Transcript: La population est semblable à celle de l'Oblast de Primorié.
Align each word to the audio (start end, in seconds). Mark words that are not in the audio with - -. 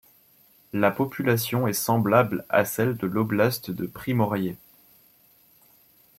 La 0.73 0.89
population 0.89 1.67
est 1.67 1.73
semblable 1.73 2.43
à 2.49 2.65
celle 2.65 2.97
de 2.97 3.05
l'Oblast 3.05 3.69
de 3.69 3.85
Primorié. 3.85 4.57